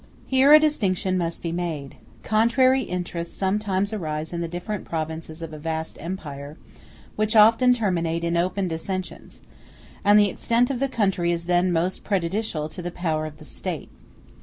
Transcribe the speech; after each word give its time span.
Here 0.25 0.51
a 0.51 0.59
distinction 0.59 1.15
must 1.15 1.43
be 1.43 1.51
made; 1.51 1.97
contrary 2.23 2.81
interests 2.81 3.37
sometimes 3.37 3.93
arise 3.93 4.33
in 4.33 4.41
the 4.41 4.47
different 4.47 4.83
provinces 4.83 5.43
of 5.43 5.53
a 5.53 5.59
vast 5.59 5.95
empire, 6.01 6.57
which 7.15 7.35
often 7.35 7.71
terminate 7.71 8.23
in 8.23 8.35
open 8.35 8.67
dissensions; 8.67 9.41
and 10.03 10.17
the 10.19 10.29
extent 10.31 10.71
of 10.71 10.79
the 10.79 10.89
country 10.89 11.31
is 11.31 11.45
then 11.45 11.71
most 11.71 12.03
prejudicial 12.03 12.67
to 12.69 12.81
the 12.81 12.89
power 12.89 13.27
of 13.27 13.37
the 13.37 13.45
State. 13.45 13.89